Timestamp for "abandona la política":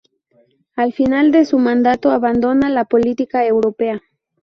2.09-3.45